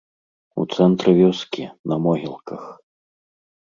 У 0.63 0.65
цэнтры 0.77 1.15
вёскі, 1.21 1.69
на 1.95 2.01
могілках. 2.09 2.69